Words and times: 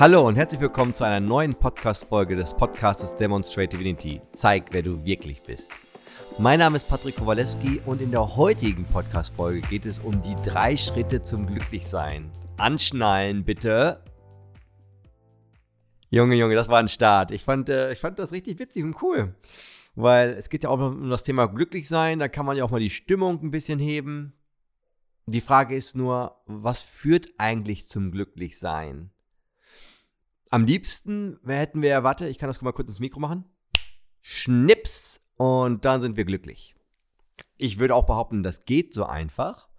Hallo 0.00 0.26
und 0.26 0.36
herzlich 0.36 0.60
willkommen 0.60 0.94
zu 0.94 1.04
einer 1.04 1.20
neuen 1.20 1.54
Podcast-Folge 1.54 2.34
des 2.34 2.54
Podcastes 2.54 3.14
Demonstrate 3.14 3.76
Divinity. 3.76 4.22
Zeig, 4.32 4.68
wer 4.72 4.82
du 4.82 5.04
wirklich 5.04 5.42
bist. 5.42 5.70
Mein 6.38 6.60
Name 6.60 6.78
ist 6.78 6.88
Patrick 6.88 7.16
Kowalewski 7.16 7.80
und 7.84 8.00
in 8.00 8.10
der 8.10 8.36
heutigen 8.36 8.84
Podcast-Folge 8.84 9.60
geht 9.60 9.84
es 9.84 9.98
um 9.98 10.22
die 10.22 10.34
drei 10.44 10.78
Schritte 10.78 11.22
zum 11.22 11.46
Glücklichsein. 11.46 12.32
Anschnallen, 12.56 13.44
bitte. 13.44 14.02
Junge, 16.10 16.36
Junge, 16.36 16.54
das 16.54 16.68
war 16.68 16.78
ein 16.78 16.88
Start. 16.88 17.30
Ich 17.30 17.44
fand, 17.44 17.68
äh, 17.68 17.92
ich 17.92 17.98
fand 17.98 18.18
das 18.18 18.32
richtig 18.32 18.58
witzig 18.58 18.82
und 18.84 19.00
cool. 19.02 19.34
Weil 19.94 20.30
es 20.30 20.48
geht 20.48 20.64
ja 20.64 20.70
auch 20.70 20.80
um 20.80 21.10
das 21.10 21.22
Thema 21.22 21.46
Glücklichsein. 21.46 22.18
Da 22.18 22.28
kann 22.28 22.46
man 22.46 22.56
ja 22.56 22.64
auch 22.64 22.70
mal 22.70 22.80
die 22.80 22.90
Stimmung 22.90 23.40
ein 23.42 23.50
bisschen 23.50 23.78
heben. 23.78 24.32
Die 25.26 25.42
Frage 25.42 25.76
ist 25.76 25.94
nur, 25.94 26.42
was 26.46 26.82
führt 26.82 27.28
eigentlich 27.36 27.88
zum 27.88 28.10
Glücklichsein? 28.10 29.10
Am 30.52 30.66
liebsten 30.66 31.40
hätten 31.46 31.80
wir, 31.80 32.02
warte, 32.02 32.28
ich 32.28 32.36
kann 32.36 32.46
das 32.46 32.60
mal 32.60 32.72
kurz 32.72 32.90
ins 32.90 33.00
Mikro 33.00 33.18
machen. 33.18 33.46
Schnips 34.20 35.22
und 35.38 35.86
dann 35.86 36.02
sind 36.02 36.18
wir 36.18 36.26
glücklich. 36.26 36.74
Ich 37.56 37.78
würde 37.78 37.94
auch 37.94 38.04
behaupten, 38.04 38.42
das 38.42 38.66
geht 38.66 38.92
so 38.92 39.06
einfach. 39.06 39.70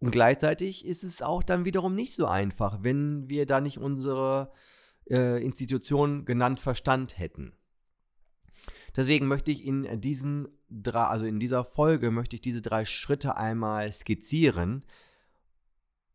Und 0.00 0.12
gleichzeitig 0.12 0.86
ist 0.86 1.04
es 1.04 1.20
auch 1.20 1.42
dann 1.42 1.66
wiederum 1.66 1.94
nicht 1.94 2.14
so 2.14 2.26
einfach, 2.26 2.78
wenn 2.80 3.28
wir 3.28 3.44
da 3.44 3.60
nicht 3.60 3.76
unsere 3.76 4.50
äh, 5.10 5.44
Institution 5.44 6.24
genannt 6.24 6.58
Verstand 6.58 7.18
hätten. 7.18 7.52
Deswegen 8.96 9.26
möchte 9.26 9.50
ich 9.50 9.66
in 9.66 10.00
diesen 10.00 10.48
drei, 10.70 11.02
also 11.02 11.26
in 11.26 11.38
dieser 11.38 11.66
Folge 11.66 12.10
möchte 12.10 12.36
ich 12.36 12.40
diese 12.40 12.62
drei 12.62 12.86
Schritte 12.86 13.36
einmal 13.36 13.92
skizzieren, 13.92 14.84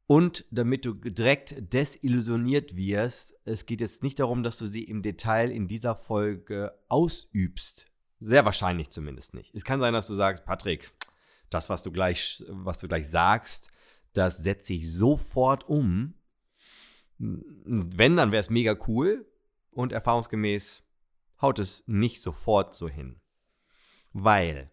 und 0.10 0.44
damit 0.50 0.86
du 0.86 0.96
direkt 0.96 1.72
desillusioniert 1.72 2.76
wirst, 2.76 3.36
es 3.46 3.68
geht 3.68 3.80
jetzt 3.80 4.02
nicht 4.02 4.20
darum, 4.20 4.42
dass 4.42 4.58
du 4.58 4.66
sie 4.66 4.84
im 4.84 5.04
Detail 5.04 5.52
in 5.52 5.68
dieser 5.68 5.96
Folge 5.96 6.74
ausübst. 6.88 7.86
Sehr 8.20 8.44
wahrscheinlich 8.44 8.90
zumindest 8.90 9.36
nicht. 9.36 9.54
Es 9.54 9.64
kann 9.64 9.80
sein, 9.80 9.94
dass 9.94 10.08
du 10.08 10.16
sagst, 10.16 10.46
Patrick, 10.46 10.92
das, 11.52 11.70
was 11.70 11.84
du 11.84 11.92
gleich, 11.92 12.44
was 12.48 12.80
du 12.80 12.88
gleich 12.88 13.08
sagst, 13.08 13.70
das 14.14 14.40
setze 14.40 14.74
ich 14.74 14.92
sofort 14.92 15.70
um. 15.70 16.16
Wenn, 17.20 18.18
dann 18.18 18.32
wäre 18.32 18.42
es 18.42 18.50
mega 18.50 18.76
cool 18.88 19.28
und 19.70 19.92
erfahrungsgemäß 19.92 20.82
haut 21.40 21.60
es 21.60 21.84
nicht 21.86 22.20
sofort 22.20 22.74
so 22.74 22.90
hin. 22.90 23.22
Weil 24.14 24.72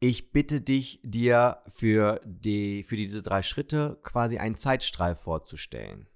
ich 0.00 0.32
bitte 0.32 0.62
dich, 0.62 0.98
dir 1.02 1.62
für, 1.68 2.22
die, 2.24 2.84
für 2.84 2.96
diese 2.96 3.20
drei 3.20 3.42
Schritte 3.42 4.00
quasi 4.02 4.38
einen 4.38 4.56
Zeitstrahl 4.56 5.14
vorzustellen. 5.14 6.08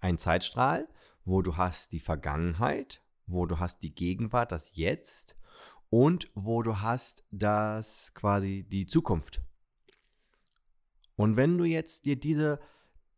Ein 0.00 0.18
Zeitstrahl, 0.18 0.88
wo 1.24 1.42
du 1.42 1.56
hast 1.56 1.90
die 1.90 1.98
Vergangenheit, 1.98 3.02
wo 3.26 3.44
du 3.44 3.58
hast 3.58 3.82
die 3.82 3.92
Gegenwart, 3.92 4.52
das 4.52 4.76
Jetzt 4.76 5.36
und 5.90 6.30
wo 6.34 6.62
du 6.62 6.80
hast 6.80 7.24
das 7.32 8.14
quasi 8.14 8.64
die 8.68 8.86
Zukunft. 8.86 9.42
Und 11.16 11.36
wenn 11.36 11.58
du 11.58 11.64
jetzt 11.64 12.04
dir 12.04 12.14
diese 12.14 12.60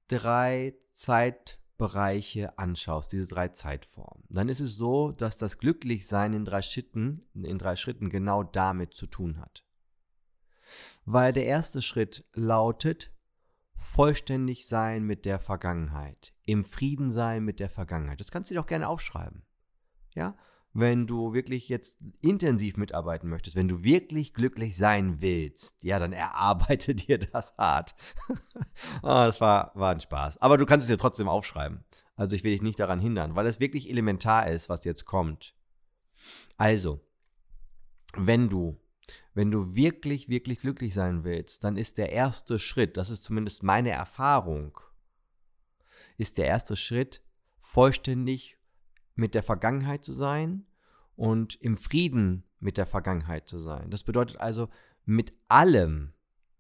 drei 0.09 0.75
Zeitbereiche 0.93 2.59
anschaust, 2.59 3.13
diese 3.13 3.27
drei 3.27 3.49
Zeitformen, 3.49 4.25
dann 4.31 4.49
ist 4.49 4.61
es 4.61 4.77
so, 4.77 5.13
dass 5.13 5.37
das 5.37 5.59
Glücklichsein 5.59 6.33
in 6.33 6.47
drei 6.47 6.63
Schritten, 6.63 7.29
in 7.35 7.59
drei 7.59 7.77
Schritten 7.77 8.09
genau 8.09 8.43
damit 8.43 8.95
zu 8.95 9.07
tun 9.07 9.39
hat 9.39 9.63
weil 11.05 11.33
der 11.33 11.47
erste 11.47 11.83
Schritt 11.83 12.25
lautet, 12.33 13.13
vollständig 13.81 14.67
sein 14.67 15.05
mit 15.05 15.25
der 15.25 15.41
Vergangenheit, 15.41 16.35
im 16.47 16.65
Frieden 16.65 17.13
sein 17.13 17.45
mit 17.45 17.61
der 17.61 17.71
Vergangenheit. 17.71 18.21
Das 18.21 18.31
kannst 18.31 18.51
du 18.51 18.55
dir 18.55 18.61
auch 18.61 18.67
gerne 18.67 18.89
aufschreiben. 18.89 19.43
Ja? 20.15 20.37
Wenn 20.73 21.07
du 21.07 21.33
wirklich 21.33 21.69
jetzt 21.69 21.99
intensiv 22.21 22.77
mitarbeiten 22.77 23.29
möchtest, 23.29 23.57
wenn 23.57 23.69
du 23.69 23.83
wirklich 23.83 24.35
glücklich 24.35 24.77
sein 24.77 25.21
willst, 25.21 25.83
ja, 25.83 25.99
dann 25.99 26.13
erarbeite 26.13 26.95
dir 26.95 27.19
das 27.19 27.57
hart. 27.57 27.95
oh, 28.29 28.35
das 29.03 29.41
war, 29.41 29.73
war 29.75 29.91
ein 29.91 30.01
Spaß. 30.01 30.39
Aber 30.39 30.59
du 30.59 30.67
kannst 30.67 30.85
es 30.85 30.91
dir 30.91 30.99
trotzdem 30.99 31.29
aufschreiben. 31.29 31.85
Also 32.15 32.37
ich 32.37 32.45
will 32.45 32.53
dich 32.53 32.63
nicht 32.63 32.79
daran 32.79 33.01
hindern, 33.01 33.35
weil 33.35 33.47
es 33.47 33.61
wirklich 33.61 33.89
elementar 33.89 34.49
ist, 34.49 34.69
was 34.69 34.85
jetzt 34.85 35.07
kommt. 35.07 35.57
Also, 36.59 37.01
wenn 38.15 38.51
du 38.51 38.79
wenn 39.35 39.51
du 39.51 39.75
wirklich, 39.75 40.29
wirklich 40.29 40.59
glücklich 40.61 40.95
sein 40.95 41.25
willst, 41.25 41.65
dann 41.65 41.77
ist 41.77 41.99
der 41.99 42.13
erste 42.13 42.59
Schritt, 42.59 42.97
das 42.97 43.11
ist 43.11 43.25
zumindest 43.25 43.63
meine 43.63 43.91
Erfahrung, 43.91 44.79
ist 46.19 46.39
der 46.39 46.47
erste 46.47 46.77
Schritt, 46.77 47.23
vollständig 47.59 48.59
mit 49.15 49.35
der 49.35 49.43
Vergangenheit 49.43 50.05
zu 50.05 50.13
sein 50.13 50.67
und 51.17 51.55
im 51.61 51.77
Frieden 51.77 52.45
mit 52.59 52.77
der 52.77 52.87
Vergangenheit 52.87 53.49
zu 53.49 53.59
sein. 53.59 53.91
Das 53.91 54.05
bedeutet 54.05 54.39
also 54.39 54.69
mit 55.05 55.33
allem, 55.49 56.13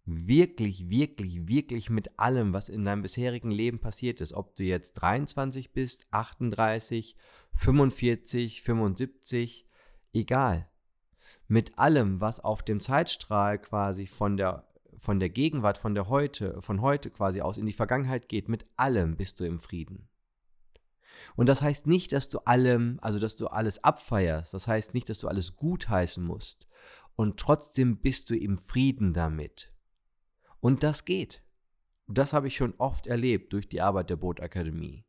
wirklich, 0.04 0.88
wirklich, 0.88 1.46
wirklich 1.46 1.90
mit 1.90 2.18
allem, 2.18 2.52
was 2.52 2.68
in 2.68 2.84
deinem 2.84 3.02
bisherigen 3.02 3.50
Leben 3.50 3.78
passiert 3.78 4.20
ist, 4.20 4.32
ob 4.32 4.56
du 4.56 4.64
jetzt 4.64 4.94
23 4.94 5.72
bist, 5.72 6.06
38, 6.10 7.16
45, 7.54 8.62
75, 8.62 9.66
egal 10.12 10.69
mit 11.50 11.80
allem, 11.80 12.20
was 12.20 12.38
auf 12.38 12.62
dem 12.62 12.80
Zeitstrahl 12.80 13.58
quasi 13.58 14.06
von 14.06 14.36
der, 14.36 14.68
von 15.00 15.18
der 15.18 15.30
Gegenwart, 15.30 15.78
von 15.78 15.96
der 15.96 16.08
heute, 16.08 16.62
von 16.62 16.80
heute 16.80 17.10
quasi 17.10 17.40
aus 17.40 17.58
in 17.58 17.66
die 17.66 17.72
Vergangenheit 17.72 18.28
geht, 18.28 18.48
mit 18.48 18.66
allem 18.76 19.16
bist 19.16 19.40
du 19.40 19.44
im 19.44 19.58
Frieden. 19.58 20.08
Und 21.34 21.48
das 21.48 21.60
heißt 21.60 21.88
nicht, 21.88 22.12
dass 22.12 22.28
du 22.28 22.38
allem, 22.44 23.00
also 23.02 23.18
dass 23.18 23.34
du 23.34 23.48
alles 23.48 23.82
abfeierst. 23.82 24.54
Das 24.54 24.68
heißt 24.68 24.94
nicht, 24.94 25.08
dass 25.08 25.18
du 25.18 25.26
alles 25.26 25.56
gutheißen 25.56 26.22
musst. 26.22 26.68
Und 27.16 27.40
trotzdem 27.40 27.98
bist 27.98 28.30
du 28.30 28.36
im 28.36 28.56
Frieden 28.56 29.12
damit. 29.12 29.72
Und 30.60 30.84
das 30.84 31.04
geht. 31.04 31.42
Das 32.06 32.32
habe 32.32 32.46
ich 32.46 32.56
schon 32.56 32.74
oft 32.78 33.08
erlebt 33.08 33.52
durch 33.52 33.68
die 33.68 33.80
Arbeit 33.80 34.08
der 34.08 34.16
Bootakademie. 34.16 35.04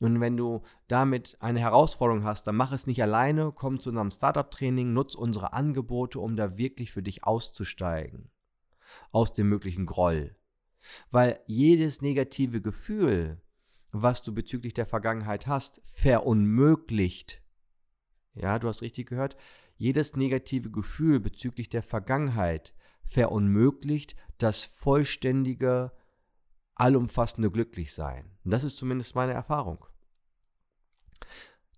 Und 0.00 0.20
wenn 0.20 0.36
du 0.36 0.62
damit 0.88 1.36
eine 1.40 1.60
Herausforderung 1.60 2.24
hast, 2.24 2.46
dann 2.46 2.56
mach 2.56 2.72
es 2.72 2.86
nicht 2.86 3.00
alleine, 3.02 3.52
komm 3.52 3.80
zu 3.80 3.90
unserem 3.90 4.10
Startup-Training, 4.10 4.92
nutz 4.92 5.14
unsere 5.14 5.52
Angebote, 5.52 6.18
um 6.18 6.36
da 6.36 6.56
wirklich 6.56 6.90
für 6.90 7.02
dich 7.02 7.24
auszusteigen. 7.24 8.30
Aus 9.12 9.32
dem 9.32 9.48
möglichen 9.48 9.86
Groll. 9.86 10.36
Weil 11.10 11.40
jedes 11.46 12.02
negative 12.02 12.60
Gefühl, 12.60 13.40
was 13.92 14.22
du 14.22 14.34
bezüglich 14.34 14.74
der 14.74 14.86
Vergangenheit 14.86 15.46
hast, 15.46 15.80
verunmöglicht. 15.92 17.42
Ja, 18.34 18.58
du 18.58 18.68
hast 18.68 18.82
richtig 18.82 19.08
gehört. 19.08 19.36
Jedes 19.76 20.16
negative 20.16 20.70
Gefühl 20.70 21.20
bezüglich 21.20 21.68
der 21.68 21.82
Vergangenheit 21.82 22.74
verunmöglicht 23.04 24.16
das 24.38 24.64
vollständige 24.64 25.92
allumfassende 26.74 27.50
Glücklichsein. 27.50 28.30
Und 28.44 28.50
das 28.50 28.64
ist 28.64 28.76
zumindest 28.76 29.14
meine 29.14 29.32
Erfahrung. 29.32 29.84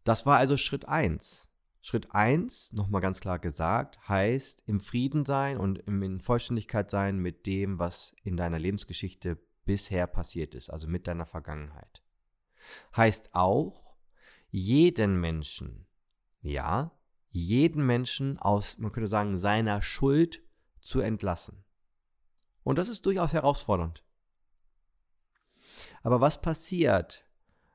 Das 0.05 0.27
war 0.27 0.39
also 0.39 0.57
Schritt 0.57 0.87
1. 0.87 1.49
Schritt 1.83 2.13
1, 2.13 2.73
nochmal 2.73 3.01
ganz 3.01 3.21
klar 3.21 3.39
gesagt, 3.39 4.09
heißt 4.09 4.65
im 4.67 4.81
Frieden 4.81 5.25
sein 5.25 5.57
und 5.57 5.79
in 5.79 6.21
Vollständigkeit 6.21 6.91
sein 6.91 7.19
mit 7.19 7.47
dem, 7.47 7.79
was 7.79 8.15
in 8.25 8.37
deiner 8.37 8.59
Lebensgeschichte 8.59 9.39
bisher 9.65 10.07
passiert 10.07 10.55
ist, 10.55 10.71
also 10.71 10.89
mit 10.89 11.07
deiner 11.07 11.27
Vergangenheit. 11.27 12.03
Heißt 12.97 13.35
auch, 13.35 13.95
jeden 14.51 15.21
Menschen, 15.21 15.87
ja, 16.41 16.91
jeden 17.29 17.85
Menschen 17.85 18.39
aus, 18.39 18.79
man 18.79 18.93
könnte 18.93 19.09
sagen, 19.09 19.37
seiner 19.37 19.83
Schuld 19.83 20.43
zu 20.81 21.01
entlassen. 21.01 21.65
Und 22.65 22.79
das 22.79 22.89
ist 22.89 23.07
durchaus 23.07 23.33
herausfordernd. 23.33 24.03
Aber 26.03 26.21
was 26.21 26.41
passiert, 26.41 27.25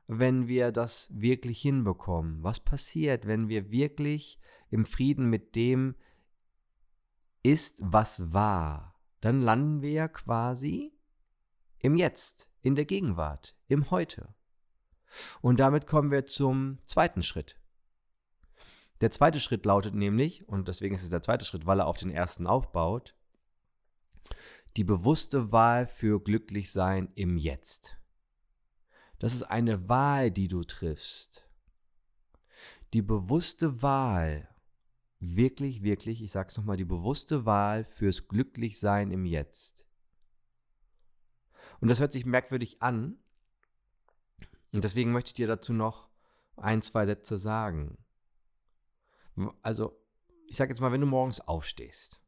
wenn 0.07 0.47
wir 0.47 0.71
das 0.71 1.09
wirklich 1.13 1.61
hinbekommen? 1.61 2.43
Was 2.43 2.59
passiert, 2.59 3.27
wenn 3.27 3.49
wir 3.49 3.71
wirklich 3.71 4.39
im 4.69 4.85
Frieden 4.85 5.29
mit 5.29 5.55
dem 5.55 5.95
ist, 7.43 7.79
was 7.81 8.33
war? 8.33 8.99
Dann 9.21 9.41
landen 9.41 9.81
wir 9.81 9.91
ja 9.91 10.07
quasi 10.07 10.93
im 11.79 11.95
Jetzt, 11.95 12.49
in 12.61 12.75
der 12.75 12.85
Gegenwart, 12.85 13.55
im 13.67 13.89
Heute. 13.91 14.33
Und 15.41 15.59
damit 15.59 15.87
kommen 15.87 16.11
wir 16.11 16.25
zum 16.25 16.79
zweiten 16.85 17.23
Schritt. 17.23 17.57
Der 19.01 19.11
zweite 19.11 19.39
Schritt 19.39 19.65
lautet 19.65 19.95
nämlich, 19.95 20.47
und 20.47 20.67
deswegen 20.67 20.93
ist 20.93 21.03
es 21.03 21.09
der 21.09 21.23
zweite 21.23 21.45
Schritt, 21.45 21.65
weil 21.65 21.79
er 21.79 21.87
auf 21.87 21.97
den 21.97 22.11
ersten 22.11 22.45
aufbaut, 22.45 23.15
die 24.77 24.83
bewusste 24.83 25.51
Wahl 25.51 25.87
für 25.87 26.21
Glücklichsein 26.21 27.11
im 27.15 27.37
Jetzt. 27.37 27.97
Das 29.21 29.35
ist 29.35 29.43
eine 29.43 29.87
Wahl, 29.87 30.31
die 30.31 30.47
du 30.47 30.63
triffst. 30.63 31.47
Die 32.91 33.03
bewusste 33.03 33.83
Wahl, 33.83 34.49
wirklich, 35.19 35.83
wirklich, 35.83 36.23
ich 36.23 36.31
sag's 36.31 36.57
nochmal, 36.57 36.75
die 36.75 36.85
bewusste 36.85 37.45
Wahl 37.45 37.85
fürs 37.85 38.27
Glücklichsein 38.27 39.11
im 39.11 39.25
Jetzt. 39.25 39.85
Und 41.81 41.89
das 41.89 41.99
hört 41.99 42.13
sich 42.13 42.25
merkwürdig 42.25 42.81
an, 42.81 43.19
Und 44.71 44.83
deswegen 44.83 45.11
möchte 45.11 45.29
ich 45.29 45.33
dir 45.35 45.47
dazu 45.47 45.71
noch 45.71 46.09
ein, 46.55 46.81
zwei 46.81 47.05
Sätze 47.05 47.37
sagen. 47.37 47.99
Also, 49.61 50.01
ich 50.47 50.57
sage 50.57 50.71
jetzt 50.71 50.79
mal, 50.81 50.91
wenn 50.91 51.01
du 51.01 51.05
morgens 51.05 51.41
aufstehst, 51.41 52.19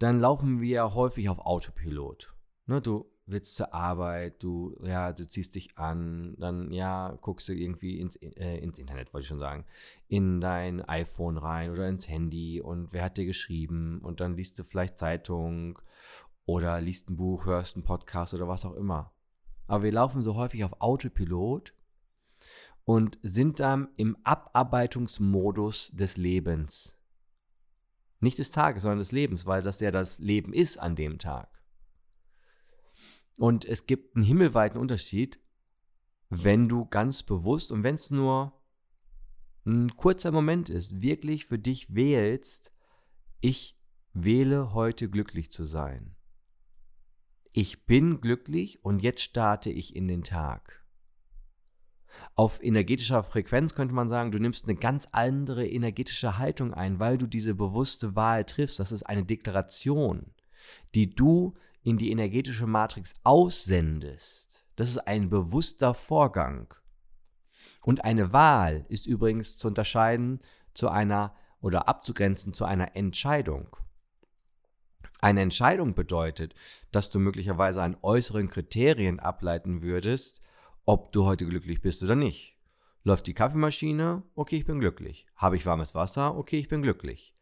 dann 0.00 0.18
laufen 0.18 0.60
wir 0.60 0.94
häufig 0.94 1.28
auf 1.28 1.38
Autopilot. 1.38 2.34
Ne, 2.66 2.82
du 2.82 3.11
willst 3.26 3.54
zur 3.54 3.72
Arbeit, 3.72 4.42
du, 4.42 4.76
ja, 4.82 5.12
du 5.12 5.26
ziehst 5.26 5.54
dich 5.54 5.78
an, 5.78 6.34
dann, 6.38 6.72
ja, 6.72 7.16
guckst 7.20 7.48
du 7.48 7.52
irgendwie 7.52 8.00
ins, 8.00 8.16
äh, 8.16 8.58
ins 8.58 8.78
Internet, 8.78 9.12
wollte 9.12 9.22
ich 9.22 9.28
schon 9.28 9.38
sagen, 9.38 9.64
in 10.08 10.40
dein 10.40 10.80
iPhone 10.82 11.38
rein 11.38 11.70
oder 11.70 11.88
ins 11.88 12.08
Handy 12.08 12.60
und 12.60 12.92
wer 12.92 13.04
hat 13.04 13.16
dir 13.16 13.26
geschrieben 13.26 14.00
und 14.02 14.20
dann 14.20 14.36
liest 14.36 14.58
du 14.58 14.64
vielleicht 14.64 14.98
Zeitung 14.98 15.78
oder 16.46 16.80
liest 16.80 17.10
ein 17.10 17.16
Buch, 17.16 17.46
hörst 17.46 17.76
einen 17.76 17.84
Podcast 17.84 18.34
oder 18.34 18.48
was 18.48 18.64
auch 18.64 18.74
immer. 18.74 19.12
Aber 19.66 19.84
wir 19.84 19.92
laufen 19.92 20.22
so 20.22 20.34
häufig 20.34 20.64
auf 20.64 20.80
Autopilot 20.80 21.72
und 22.84 23.18
sind 23.22 23.60
dann 23.60 23.88
im 23.96 24.16
Abarbeitungsmodus 24.24 25.92
des 25.94 26.16
Lebens. 26.16 26.96
Nicht 28.20 28.38
des 28.38 28.50
Tages, 28.50 28.82
sondern 28.82 28.98
des 28.98 29.12
Lebens, 29.12 29.46
weil 29.46 29.62
das 29.62 29.80
ja 29.80 29.90
das 29.90 30.18
Leben 30.18 30.52
ist 30.52 30.78
an 30.78 30.96
dem 30.96 31.18
Tag. 31.18 31.51
Und 33.38 33.64
es 33.64 33.86
gibt 33.86 34.16
einen 34.16 34.24
himmelweiten 34.24 34.80
Unterschied, 34.80 35.40
wenn 36.28 36.68
du 36.68 36.86
ganz 36.86 37.22
bewusst 37.22 37.70
und 37.72 37.82
wenn 37.82 37.94
es 37.94 38.10
nur 38.10 38.58
ein 39.64 39.88
kurzer 39.96 40.32
Moment 40.32 40.68
ist, 40.68 41.00
wirklich 41.00 41.46
für 41.46 41.58
dich 41.58 41.94
wählst, 41.94 42.72
ich 43.40 43.78
wähle 44.12 44.74
heute 44.74 45.08
glücklich 45.08 45.50
zu 45.50 45.64
sein. 45.64 46.16
Ich 47.52 47.84
bin 47.86 48.20
glücklich 48.20 48.84
und 48.84 49.02
jetzt 49.02 49.22
starte 49.22 49.70
ich 49.70 49.94
in 49.94 50.08
den 50.08 50.24
Tag. 50.24 50.82
Auf 52.34 52.62
energetischer 52.62 53.22
Frequenz 53.22 53.74
könnte 53.74 53.94
man 53.94 54.08
sagen, 54.08 54.32
du 54.32 54.38
nimmst 54.38 54.64
eine 54.64 54.76
ganz 54.76 55.08
andere 55.12 55.66
energetische 55.66 56.38
Haltung 56.38 56.74
ein, 56.74 56.98
weil 56.98 57.18
du 57.18 57.26
diese 57.26 57.54
bewusste 57.54 58.16
Wahl 58.16 58.44
triffst. 58.44 58.78
Das 58.78 58.92
ist 58.92 59.02
eine 59.02 59.24
Deklaration, 59.24 60.32
die 60.94 61.14
du 61.14 61.54
in 61.82 61.98
die 61.98 62.10
energetische 62.10 62.66
Matrix 62.66 63.14
aussendest. 63.24 64.64
Das 64.76 64.88
ist 64.88 64.98
ein 64.98 65.28
bewusster 65.28 65.94
Vorgang. 65.94 66.72
Und 67.82 68.04
eine 68.04 68.32
Wahl 68.32 68.86
ist 68.88 69.06
übrigens 69.06 69.56
zu 69.56 69.68
unterscheiden 69.68 70.40
zu 70.74 70.88
einer 70.88 71.34
oder 71.60 71.88
abzugrenzen 71.88 72.54
zu 72.54 72.64
einer 72.64 72.96
Entscheidung. 72.96 73.76
Eine 75.20 75.42
Entscheidung 75.42 75.94
bedeutet, 75.94 76.54
dass 76.90 77.10
du 77.10 77.20
möglicherweise 77.20 77.82
an 77.82 77.96
äußeren 78.02 78.50
Kriterien 78.50 79.20
ableiten 79.20 79.82
würdest, 79.82 80.40
ob 80.84 81.12
du 81.12 81.24
heute 81.24 81.46
glücklich 81.46 81.80
bist 81.80 82.02
oder 82.02 82.16
nicht. 82.16 82.56
Läuft 83.04 83.26
die 83.26 83.34
Kaffeemaschine? 83.34 84.22
Okay, 84.34 84.56
ich 84.56 84.64
bin 84.64 84.80
glücklich. 84.80 85.26
Habe 85.36 85.56
ich 85.56 85.66
warmes 85.66 85.94
Wasser? 85.94 86.36
Okay, 86.36 86.58
ich 86.58 86.68
bin 86.68 86.82
glücklich. 86.82 87.34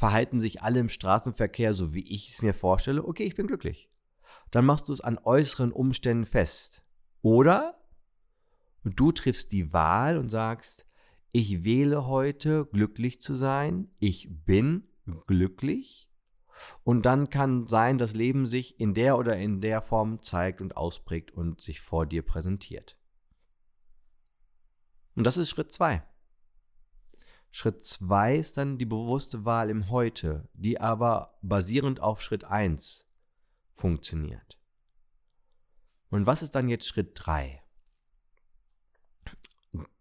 Verhalten 0.00 0.40
sich 0.40 0.62
alle 0.62 0.80
im 0.80 0.88
Straßenverkehr 0.88 1.74
so, 1.74 1.92
wie 1.92 2.10
ich 2.10 2.30
es 2.30 2.40
mir 2.40 2.54
vorstelle? 2.54 3.04
Okay, 3.04 3.24
ich 3.24 3.34
bin 3.34 3.46
glücklich. 3.46 3.90
Dann 4.50 4.64
machst 4.64 4.88
du 4.88 4.94
es 4.94 5.02
an 5.02 5.18
äußeren 5.22 5.72
Umständen 5.72 6.24
fest. 6.24 6.82
Oder 7.20 7.78
du 8.82 9.12
triffst 9.12 9.52
die 9.52 9.74
Wahl 9.74 10.16
und 10.16 10.30
sagst, 10.30 10.86
ich 11.32 11.64
wähle 11.64 12.06
heute 12.06 12.64
glücklich 12.64 13.20
zu 13.20 13.34
sein, 13.34 13.90
ich 14.00 14.30
bin 14.46 14.88
glücklich. 15.26 16.10
Und 16.82 17.04
dann 17.04 17.28
kann 17.28 17.66
sein, 17.66 17.98
dass 17.98 18.14
Leben 18.14 18.46
sich 18.46 18.80
in 18.80 18.94
der 18.94 19.18
oder 19.18 19.36
in 19.36 19.60
der 19.60 19.82
Form 19.82 20.22
zeigt 20.22 20.62
und 20.62 20.78
ausprägt 20.78 21.30
und 21.30 21.60
sich 21.60 21.82
vor 21.82 22.06
dir 22.06 22.22
präsentiert. 22.22 22.96
Und 25.14 25.24
das 25.24 25.36
ist 25.36 25.50
Schritt 25.50 25.74
zwei. 25.74 26.02
Schritt 27.50 27.84
2 27.84 28.36
ist 28.36 28.56
dann 28.56 28.78
die 28.78 28.86
bewusste 28.86 29.44
Wahl 29.44 29.70
im 29.70 29.90
Heute, 29.90 30.48
die 30.54 30.80
aber 30.80 31.38
basierend 31.42 32.00
auf 32.00 32.22
Schritt 32.22 32.44
1 32.44 33.08
funktioniert. 33.74 34.58
Und 36.10 36.26
was 36.26 36.42
ist 36.42 36.54
dann 36.54 36.68
jetzt 36.68 36.86
Schritt 36.86 37.12
3? 37.14 37.62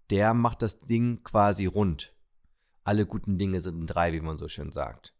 Der 0.09 0.33
macht 0.33 0.61
das 0.61 0.79
Ding 0.81 1.23
quasi 1.23 1.65
rund. 1.65 2.15
Alle 2.83 3.05
guten 3.05 3.37
Dinge 3.37 3.61
sind 3.61 3.85
drei, 3.87 4.13
wie 4.13 4.21
man 4.21 4.37
so 4.37 4.47
schön 4.47 4.71
sagt. 4.71 5.13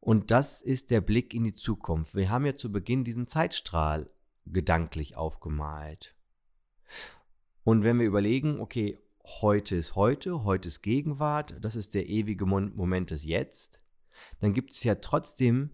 Und 0.00 0.30
das 0.30 0.62
ist 0.62 0.90
der 0.90 1.00
Blick 1.00 1.34
in 1.34 1.44
die 1.44 1.54
Zukunft. 1.54 2.14
Wir 2.14 2.30
haben 2.30 2.46
ja 2.46 2.54
zu 2.54 2.72
Beginn 2.72 3.04
diesen 3.04 3.26
Zeitstrahl 3.26 4.10
gedanklich 4.46 5.16
aufgemalt. 5.16 6.14
Und 7.64 7.82
wenn 7.82 7.98
wir 7.98 8.06
überlegen, 8.06 8.60
okay, 8.60 8.98
heute 9.40 9.76
ist 9.76 9.94
heute, 9.94 10.44
heute 10.44 10.68
ist 10.68 10.82
Gegenwart, 10.82 11.56
das 11.60 11.76
ist 11.76 11.94
der 11.94 12.08
ewige 12.08 12.46
Moment 12.46 13.10
des 13.10 13.24
Jetzt, 13.24 13.80
dann 14.40 14.54
gibt 14.54 14.72
es 14.72 14.82
ja 14.84 14.96
trotzdem 14.96 15.70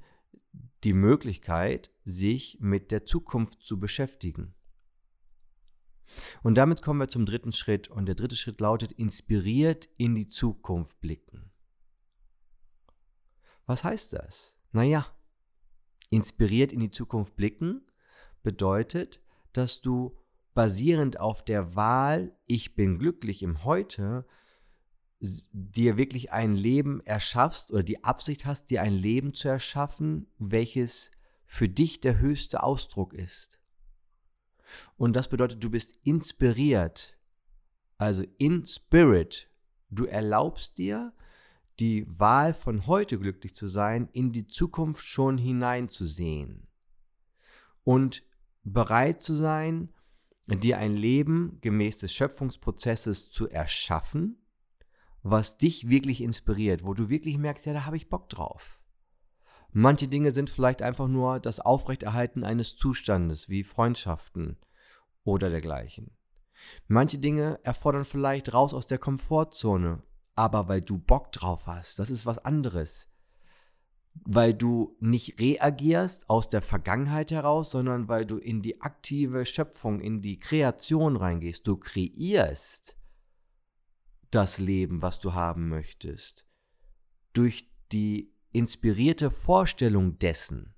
die 0.83 0.93
Möglichkeit, 0.93 1.91
sich 2.05 2.59
mit 2.61 2.91
der 2.91 3.05
Zukunft 3.05 3.63
zu 3.63 3.81
beschäftigen. 3.81 4.55
Und 6.43 6.57
damit 6.57 6.83
kommen 6.83 7.01
wir 7.01 7.09
zum 7.09 7.27
dritten 7.27 7.53
Schritt. 7.53 7.89
Und 7.89 8.07
der 8.07 8.15
dritte 8.15 8.37
Schritt 8.37 8.61
lautet, 8.61 8.93
inspiriert 8.93 9.89
in 9.97 10.15
die 10.15 10.29
Zukunft 10.29 11.01
blicken. 11.01 11.51
Was 13.67 13.83
heißt 13.83 14.13
das? 14.13 14.55
Naja, 14.73 15.07
inspiriert 16.11 16.73
in 16.73 16.81
die 16.81 16.91
Zukunft 16.91 17.37
blicken 17.37 17.83
bedeutet, 18.43 19.23
dass 19.53 19.81
du 19.81 20.19
basierend 20.55 21.21
auf 21.21 21.45
der 21.45 21.77
Wahl, 21.77 22.37
ich 22.47 22.75
bin 22.75 22.99
glücklich 22.99 23.43
im 23.43 23.65
Heute, 23.65 24.25
dir 25.21 25.97
wirklich 25.97 26.33
ein 26.33 26.55
Leben 26.55 27.01
erschaffst 27.05 27.73
oder 27.73 27.83
die 27.83 28.05
Absicht 28.05 28.47
hast, 28.47 28.71
dir 28.71 28.83
ein 28.83 28.95
Leben 28.95 29.35
zu 29.35 29.49
erschaffen, 29.49 30.27
welches 30.39 31.11
für 31.47 31.69
dich 31.69 32.01
der 32.01 32.19
höchste 32.19 32.63
Ausdruck 32.63 33.13
ist. 33.15 33.59
Und 34.97 35.15
das 35.15 35.29
bedeutet, 35.29 35.63
du 35.63 35.71
bist 35.71 35.95
inspiriert, 36.05 37.17
also 37.99 38.25
in 38.39 38.67
Spirit. 38.67 39.49
Du 39.91 40.07
erlaubst 40.07 40.79
dir, 40.79 41.13
die 41.81 42.07
Wahl 42.09 42.55
von 42.55 42.87
heute 42.87 43.19
glücklich 43.19 43.55
zu 43.55 43.67
sein, 43.67 44.09
in 44.13 44.33
die 44.33 44.47
Zukunft 44.47 45.05
schon 45.07 45.39
hineinzusehen. 45.39 46.67
Und 47.83 48.23
bereit 48.63 49.23
zu 49.23 49.35
sein, 49.35 49.93
dir 50.47 50.79
ein 50.79 50.97
Leben 50.97 51.59
gemäß 51.61 51.99
des 51.99 52.13
Schöpfungsprozesses 52.13 53.31
zu 53.31 53.49
erschaffen, 53.49 54.39
was 55.23 55.57
dich 55.57 55.89
wirklich 55.89 56.21
inspiriert, 56.21 56.85
wo 56.85 56.93
du 56.95 57.09
wirklich 57.09 57.39
merkst, 57.39 57.67
ja, 57.67 57.73
da 57.73 57.87
habe 57.87 57.97
ich 57.97 58.09
Bock 58.11 58.29
drauf. 58.29 58.81
Manche 59.73 60.07
Dinge 60.07 60.31
sind 60.31 60.51
vielleicht 60.51 60.83
einfach 60.83 61.09
nur 61.09 61.41
das 61.41 61.61
Aufrechterhalten 61.61 62.45
eines 62.45 62.77
Zustandes, 62.77 63.49
wie 63.49 63.65
Freundschaften 63.65 64.59
oder 65.25 65.51
dergleichen. 65.51 66.17
Manche 66.87 67.19
Dinge 67.19 67.59
erfordern 67.63 68.05
vielleicht 68.05 68.53
raus 68.53 68.75
aus 68.75 68.87
der 68.87 68.99
Komfortzone, 68.99 70.03
aber 70.35 70.69
weil 70.69 70.83
du 70.83 70.99
Bock 70.99 71.33
drauf 71.33 71.67
hast, 71.67 71.99
das 71.99 72.11
ist 72.11 72.27
was 72.27 72.39
anderes 72.39 73.09
weil 74.15 74.55
du 74.55 74.97
nicht 75.01 75.41
reagierst 75.41 76.31
aus 76.31 76.49
der 76.49 76.63
Vergangenheit 76.63 77.31
heraus, 77.31 77.71
sondern 77.71 78.09
weil 78.09 78.25
du 78.25 78.39
in 78.39 78.63
die 78.63 78.81
aktive 78.81 79.45
Schöpfung, 79.45 80.01
in 80.01 80.23
die 80.23 80.39
Kreation 80.39 81.17
reingehst. 81.17 81.67
Du 81.67 81.77
kreierst 81.77 82.97
das 84.31 84.59
Leben, 84.59 85.03
was 85.03 85.21
du 85.21 85.35
haben 85.35 85.69
möchtest, 85.69 86.47
durch 87.33 87.71
die 87.93 88.33
inspirierte 88.51 89.31
Vorstellung 89.31 90.19
dessen. 90.19 90.75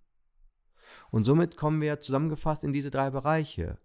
Und 1.11 1.25
somit 1.25 1.57
kommen 1.57 1.81
wir 1.81 2.00
zusammengefasst 2.00 2.64
in 2.64 2.73
diese 2.73 2.90
drei 2.90 3.11
Bereiche. 3.11 3.78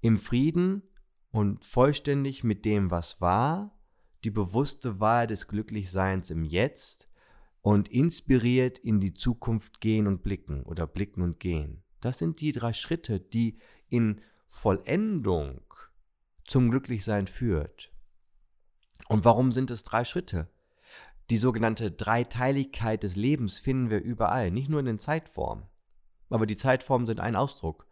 Im 0.00 0.18
Frieden 0.18 0.82
und 1.30 1.64
vollständig 1.64 2.44
mit 2.44 2.64
dem, 2.64 2.90
was 2.90 3.20
war, 3.20 3.78
die 4.24 4.30
bewusste 4.30 5.00
Wahl 5.00 5.26
des 5.26 5.48
Glücklichseins 5.48 6.30
im 6.30 6.44
Jetzt, 6.44 7.08
und 7.62 7.88
inspiriert 7.88 8.78
in 8.78 9.00
die 9.00 9.14
Zukunft 9.14 9.80
gehen 9.80 10.06
und 10.06 10.22
blicken 10.22 10.64
oder 10.64 10.86
blicken 10.86 11.22
und 11.22 11.40
gehen. 11.40 11.82
Das 12.00 12.18
sind 12.18 12.40
die 12.40 12.52
drei 12.52 12.72
Schritte, 12.72 13.20
die 13.20 13.58
in 13.88 14.20
Vollendung 14.44 15.62
zum 16.44 16.70
Glücklichsein 16.70 17.28
führt. 17.28 17.92
Und 19.08 19.24
warum 19.24 19.52
sind 19.52 19.70
es 19.70 19.84
drei 19.84 20.04
Schritte? 20.04 20.50
Die 21.30 21.38
sogenannte 21.38 21.90
Dreiteiligkeit 21.90 23.04
des 23.04 23.16
Lebens 23.16 23.60
finden 23.60 23.90
wir 23.90 24.02
überall, 24.02 24.50
nicht 24.50 24.68
nur 24.68 24.80
in 24.80 24.86
den 24.86 24.98
Zeitformen. 24.98 25.66
Aber 26.28 26.46
die 26.46 26.56
Zeitformen 26.56 27.06
sind 27.06 27.20
ein 27.20 27.36
Ausdruck. 27.36 27.86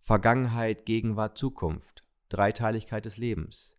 Vergangenheit, 0.00 0.86
Gegenwart, 0.86 1.36
Zukunft. 1.36 2.04
Dreiteiligkeit 2.28 3.04
des 3.04 3.18
Lebens. 3.18 3.76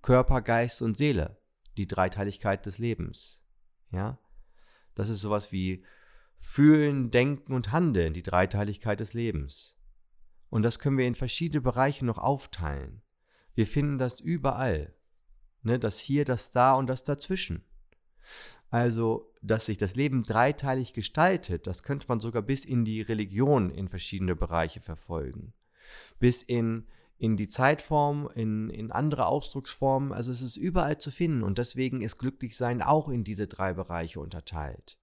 Körper, 0.00 0.40
Geist 0.40 0.80
und 0.80 0.96
Seele. 0.96 1.38
Die 1.76 1.88
Dreiteiligkeit 1.88 2.64
des 2.64 2.78
Lebens. 2.78 3.42
Ja? 3.90 4.18
Das 4.96 5.08
ist 5.08 5.20
sowas 5.20 5.52
wie 5.52 5.84
Fühlen, 6.38 7.12
Denken 7.12 7.52
und 7.52 7.70
Handeln, 7.70 8.12
die 8.12 8.24
Dreiteiligkeit 8.24 8.98
des 8.98 9.14
Lebens. 9.14 9.76
Und 10.50 10.62
das 10.62 10.80
können 10.80 10.98
wir 10.98 11.06
in 11.06 11.14
verschiedene 11.14 11.60
Bereiche 11.60 12.04
noch 12.04 12.18
aufteilen. 12.18 13.02
Wir 13.54 13.66
finden 13.66 13.98
das 13.98 14.20
überall. 14.20 14.94
Ne, 15.62 15.78
das 15.78 15.98
hier, 15.98 16.24
das 16.24 16.50
da 16.50 16.74
und 16.74 16.86
das 16.86 17.04
dazwischen. 17.04 17.64
Also, 18.70 19.32
dass 19.42 19.66
sich 19.66 19.78
das 19.78 19.94
Leben 19.94 20.22
dreiteilig 20.22 20.92
gestaltet, 20.92 21.66
das 21.66 21.82
könnte 21.82 22.06
man 22.08 22.20
sogar 22.20 22.42
bis 22.42 22.64
in 22.64 22.84
die 22.84 23.00
Religion 23.00 23.70
in 23.70 23.88
verschiedene 23.88 24.36
Bereiche 24.36 24.80
verfolgen. 24.80 25.52
Bis 26.18 26.42
in, 26.42 26.86
in 27.18 27.36
die 27.36 27.48
Zeitform, 27.48 28.28
in, 28.34 28.68
in 28.68 28.92
andere 28.92 29.26
Ausdrucksformen. 29.26 30.12
Also 30.12 30.32
es 30.32 30.42
ist 30.42 30.56
überall 30.56 30.98
zu 30.98 31.10
finden 31.10 31.42
und 31.42 31.58
deswegen 31.58 32.02
ist 32.02 32.18
Glücklichsein 32.18 32.82
auch 32.82 33.08
in 33.08 33.24
diese 33.24 33.46
drei 33.46 33.72
Bereiche 33.72 34.20
unterteilt. 34.20 34.98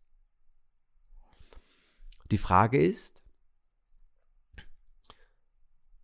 Die 2.32 2.38
Frage 2.38 2.82
ist, 2.82 3.22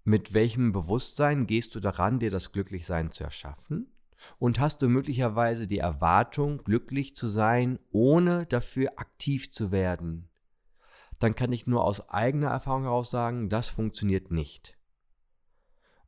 mit 0.03 0.33
welchem 0.33 0.71
Bewusstsein 0.71 1.45
gehst 1.45 1.75
du 1.75 1.79
daran, 1.79 2.19
dir 2.19 2.31
das 2.31 2.51
Glücklichsein 2.51 3.11
zu 3.11 3.23
erschaffen? 3.23 3.91
Und 4.37 4.59
hast 4.59 4.81
du 4.81 4.89
möglicherweise 4.89 5.67
die 5.67 5.77
Erwartung, 5.77 6.63
glücklich 6.63 7.15
zu 7.15 7.27
sein, 7.27 7.79
ohne 7.91 8.45
dafür 8.47 8.93
aktiv 8.97 9.51
zu 9.51 9.71
werden? 9.71 10.27
Dann 11.19 11.35
kann 11.35 11.53
ich 11.53 11.67
nur 11.67 11.83
aus 11.83 12.09
eigener 12.09 12.49
Erfahrung 12.49 12.83
heraus 12.83 13.11
sagen, 13.11 13.49
das 13.49 13.69
funktioniert 13.69 14.31
nicht. 14.31 14.78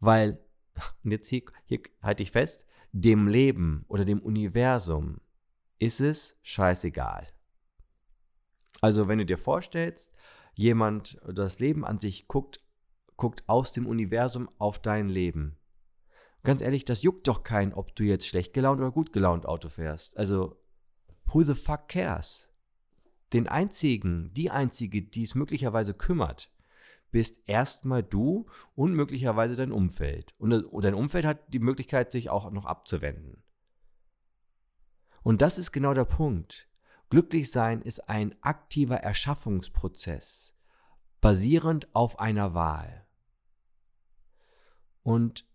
Weil, 0.02 0.44
und 1.04 1.12
jetzt 1.12 1.30
hier, 1.30 1.44
hier 1.64 1.80
halte 2.02 2.24
ich 2.24 2.32
fest, 2.32 2.66
dem 2.92 3.30
Leben 3.30 3.86
oder 3.88 4.04
dem 4.04 4.22
Universum 4.22 5.22
ist 5.80 6.02
es 6.02 6.38
scheißegal. 6.42 7.26
Also 8.82 9.08
wenn 9.08 9.20
du 9.20 9.26
dir 9.26 9.38
vorstellst, 9.38 10.14
jemand, 10.54 11.18
das 11.26 11.60
Leben 11.60 11.86
an 11.86 12.00
sich 12.00 12.28
guckt, 12.28 12.62
guckt 13.16 13.44
aus 13.48 13.72
dem 13.72 13.88
Universum 13.88 14.50
auf 14.58 14.80
dein 14.80 15.08
Leben 15.08 15.58
ganz 16.44 16.62
ehrlich, 16.62 16.86
das 16.86 17.02
juckt 17.02 17.28
doch 17.28 17.44
keinen, 17.44 17.74
ob 17.74 17.96
du 17.96 18.04
jetzt 18.04 18.28
schlecht 18.28 18.54
gelaunt 18.54 18.80
oder 18.80 18.92
gut 18.92 19.14
gelaunt 19.14 19.46
Auto 19.46 19.70
fährst. 19.70 20.18
Also, 20.18 20.62
who 21.26 21.44
the 21.44 21.56
fuck 21.56 21.88
cares? 21.88 22.50
Den 23.34 23.48
einzigen, 23.48 24.34
die 24.34 24.50
einzige, 24.50 25.02
die 25.02 25.24
es 25.24 25.36
möglicherweise 25.36 25.94
kümmert, 25.94 26.52
bist 27.12 27.40
erstmal 27.46 28.04
du 28.04 28.48
und 28.76 28.94
möglicherweise 28.94 29.56
dein 29.56 29.72
Umfeld. 29.72 30.34
Und 30.38 30.84
dein 30.84 30.96
Umfeld 30.96 31.26
hat 31.26 31.54
die 31.54 31.60
Möglichkeit, 31.60 32.12
sich 32.12 32.30
auch 32.30 32.50
noch 32.52 32.66
abzuwenden. 32.66 33.44
Und 35.24 35.42
das 35.42 35.58
ist 35.58 35.72
genau 35.72 35.94
der 35.94 36.06
Punkt. 36.06 36.68
Glücklich 37.10 37.52
sein 37.52 37.82
ist 37.82 38.10
ein 38.10 38.36
aktiver 38.42 38.98
Erschaffungsprozess, 38.98 40.56
basierend 41.20 41.94
auf 41.94 42.20
einer 42.20 42.54
Wahl. 42.54 43.06
Und 45.04 45.46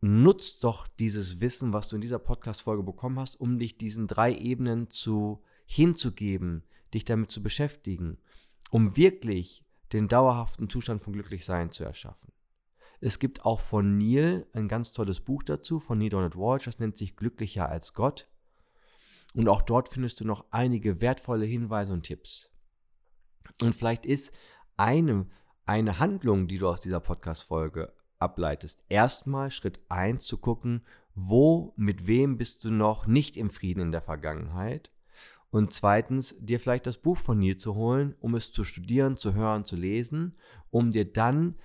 nutzt 0.00 0.62
doch 0.64 0.86
dieses 0.86 1.40
Wissen, 1.40 1.72
was 1.72 1.88
du 1.88 1.96
in 1.96 2.02
dieser 2.02 2.18
Podcast-Folge 2.18 2.82
bekommen 2.82 3.18
hast, 3.18 3.40
um 3.40 3.58
dich 3.58 3.78
diesen 3.78 4.06
drei 4.06 4.34
Ebenen 4.34 4.90
zu, 4.90 5.42
hinzugeben, 5.66 6.64
dich 6.94 7.04
damit 7.04 7.30
zu 7.30 7.42
beschäftigen, 7.42 8.18
um 8.70 8.96
wirklich 8.96 9.64
den 9.92 10.08
dauerhaften 10.08 10.68
Zustand 10.68 11.02
von 11.02 11.12
Glücklichsein 11.12 11.70
zu 11.70 11.84
erschaffen. 11.84 12.32
Es 13.00 13.18
gibt 13.18 13.44
auch 13.44 13.60
von 13.60 13.96
Neil 13.96 14.46
ein 14.52 14.68
ganz 14.68 14.92
tolles 14.92 15.20
Buch 15.20 15.42
dazu, 15.42 15.78
von 15.78 15.98
Neil 15.98 16.10
Donald 16.10 16.36
Walsh, 16.36 16.64
das 16.64 16.78
nennt 16.78 16.96
sich 16.96 17.16
Glücklicher 17.16 17.68
als 17.68 17.94
Gott. 17.94 18.28
Und 19.34 19.48
auch 19.48 19.62
dort 19.62 19.88
findest 19.88 20.20
du 20.20 20.24
noch 20.24 20.46
einige 20.50 21.00
wertvolle 21.00 21.44
Hinweise 21.44 21.92
und 21.92 22.02
Tipps. 22.02 22.50
Und 23.62 23.74
vielleicht 23.74 24.04
ist 24.04 24.32
eine, 24.76 25.26
eine 25.64 25.98
Handlung, 25.98 26.48
die 26.48 26.58
du 26.58 26.68
aus 26.68 26.80
dieser 26.80 27.00
Podcast-Folge 27.00 27.92
ableitest. 28.18 28.84
Erstmal 28.88 29.50
Schritt 29.50 29.80
1 29.88 30.24
zu 30.24 30.38
gucken, 30.38 30.84
wo, 31.14 31.72
mit 31.76 32.06
wem 32.06 32.36
bist 32.36 32.64
du 32.64 32.70
noch 32.70 33.06
nicht 33.06 33.36
im 33.36 33.50
Frieden 33.50 33.80
in 33.80 33.92
der 33.92 34.02
Vergangenheit. 34.02 34.90
Und 35.50 35.72
zweitens, 35.72 36.36
dir 36.38 36.60
vielleicht 36.60 36.86
das 36.86 36.98
Buch 36.98 37.16
von 37.16 37.38
Neil 37.38 37.56
zu 37.56 37.74
holen, 37.74 38.14
um 38.20 38.34
es 38.34 38.52
zu 38.52 38.64
studieren, 38.64 39.16
zu 39.16 39.34
hören, 39.34 39.64
zu 39.64 39.76
lesen, 39.76 40.36
um 40.70 40.92
dir 40.92 41.10
dann 41.10 41.56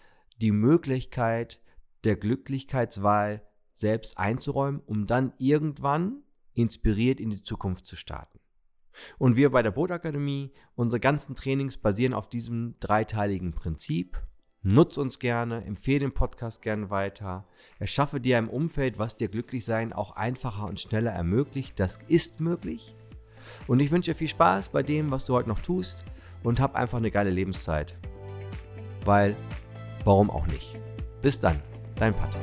die 0.42 0.52
Möglichkeit 0.52 1.62
der 2.04 2.16
Glücklichkeitswahl 2.16 3.42
selbst 3.74 4.18
einzuräumen, 4.18 4.82
um 4.86 5.06
dann 5.06 5.34
irgendwann 5.38 6.24
inspiriert 6.54 7.20
in 7.20 7.30
die 7.30 7.44
Zukunft 7.44 7.86
zu 7.86 7.96
starten. 7.96 8.40
Und 9.18 9.36
wir 9.36 9.50
bei 9.50 9.64
der 9.64 9.72
Boot-Akademie, 9.72 10.54
unsere 10.76 11.00
ganzen 11.00 11.36
Trainings 11.36 11.78
basieren 11.78 12.14
auf 12.14 12.30
diesem 12.30 12.76
dreiteiligen 12.80 13.54
Prinzip. 13.54 14.22
Nutz 14.62 14.98
uns 14.98 15.20
gerne, 15.20 15.66
empfehle 15.66 16.00
den 16.00 16.14
Podcast 16.14 16.62
gerne 16.62 16.90
weiter. 16.90 17.46
Erschaffe 17.80 18.22
dir 18.22 18.38
ein 18.38 18.48
Umfeld, 18.48 18.98
was 18.98 19.16
dir 19.16 19.28
glücklich 19.28 19.66
sein 19.66 19.92
auch 19.92 20.12
einfacher 20.12 20.68
und 20.68 20.80
schneller 20.80 21.12
ermöglicht. 21.12 21.80
Das 21.80 21.98
ist 22.08 22.40
möglich. 22.40 22.96
Und 23.68 23.80
ich 23.80 23.92
wünsche 23.92 24.12
dir 24.12 24.16
viel 24.16 24.28
Spaß 24.28 24.70
bei 24.70 24.84
dem, 24.84 25.12
was 25.12 25.26
du 25.26 25.34
heute 25.34 25.50
noch 25.50 25.60
tust 25.60 26.06
und 26.44 26.60
hab 26.60 26.76
einfach 26.76 26.98
eine 26.98 27.12
geile 27.12 27.30
Lebenszeit. 27.30 27.96
Weil, 29.06 29.36
warum 30.04 30.30
auch 30.30 30.48
nicht? 30.48 30.80
Bis 31.22 31.40
dann, 31.40 31.60
dein 31.96 32.16
Patrick. 32.16 32.42